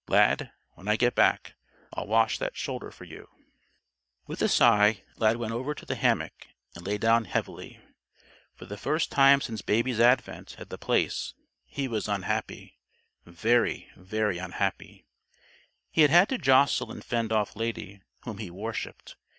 [0.07, 1.53] Lad, when I get back,
[1.93, 3.29] I'll wash that shoulder for you."
[4.25, 7.79] With a sigh, Lad went over to the hammock and lay down, heavily.
[8.55, 11.35] For the first time since Baby's advent at The Place,
[11.67, 12.79] he was unhappy
[13.27, 15.05] very, very unhappy.
[15.91, 19.17] He had had to jostle and fend off Lady, whom he worshipped.